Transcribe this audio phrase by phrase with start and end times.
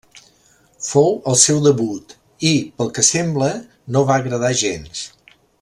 [0.85, 2.17] Fou el seu debut
[2.53, 3.53] i, pel que sembla,
[3.97, 5.09] no va agradar gens.